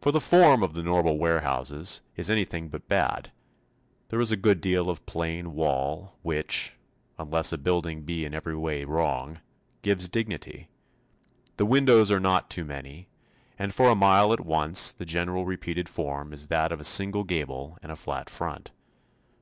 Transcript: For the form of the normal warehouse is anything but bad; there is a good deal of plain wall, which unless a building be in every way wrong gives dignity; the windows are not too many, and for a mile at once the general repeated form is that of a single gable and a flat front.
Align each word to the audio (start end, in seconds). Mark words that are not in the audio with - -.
For 0.00 0.10
the 0.10 0.22
form 0.22 0.62
of 0.62 0.72
the 0.72 0.82
normal 0.82 1.18
warehouse 1.18 1.70
is 1.70 2.30
anything 2.30 2.70
but 2.70 2.88
bad; 2.88 3.30
there 4.08 4.18
is 4.18 4.32
a 4.32 4.36
good 4.38 4.62
deal 4.62 4.88
of 4.88 5.04
plain 5.04 5.52
wall, 5.52 6.16
which 6.22 6.78
unless 7.18 7.52
a 7.52 7.58
building 7.58 8.04
be 8.04 8.24
in 8.24 8.32
every 8.32 8.56
way 8.56 8.86
wrong 8.86 9.40
gives 9.82 10.08
dignity; 10.08 10.70
the 11.58 11.66
windows 11.66 12.10
are 12.10 12.18
not 12.20 12.48
too 12.48 12.64
many, 12.64 13.10
and 13.58 13.74
for 13.74 13.90
a 13.90 13.94
mile 13.94 14.32
at 14.32 14.40
once 14.40 14.92
the 14.94 15.04
general 15.04 15.44
repeated 15.44 15.90
form 15.90 16.32
is 16.32 16.46
that 16.46 16.72
of 16.72 16.80
a 16.80 16.82
single 16.84 17.24
gable 17.24 17.76
and 17.82 17.92
a 17.92 17.96
flat 17.96 18.30
front. 18.30 18.72